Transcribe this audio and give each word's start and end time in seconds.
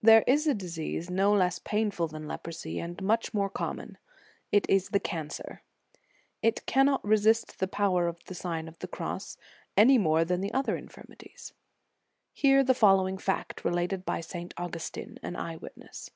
f 0.00 0.06
There 0.06 0.24
is 0.26 0.46
a 0.46 0.54
disease 0.54 1.10
no 1.10 1.34
less 1.34 1.58
painful 1.58 2.08
than 2.08 2.26
leprosy, 2.26 2.78
and 2.80 3.02
much 3.02 3.34
more 3.34 3.50
common; 3.50 3.98
it 4.50 4.64
is 4.70 4.88
the 4.88 4.98
cancer. 4.98 5.62
It 6.40 6.64
cannot 6.64 7.04
resist 7.04 7.58
the 7.58 7.68
power 7.68 8.08
of 8.08 8.24
the 8.24 8.34
Sign 8.34 8.68
of 8.68 8.78
the 8.78 8.88
Cross 8.88 9.36
any 9.76 9.98
more 9.98 10.24
than 10.24 10.48
other 10.54 10.78
in 10.78 10.88
firmities. 10.88 11.52
Hear 12.32 12.64
the 12.64 12.72
following 12.72 13.18
fact, 13.18 13.66
related 13.66 14.06
by 14.06 14.22
St. 14.22 14.54
Augustin, 14.56 15.18
an 15.22 15.36
eye 15.36 15.56
witness. 15.56 16.08